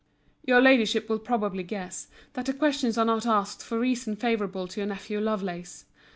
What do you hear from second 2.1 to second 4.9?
that the questions are not asked for reasons favourable to your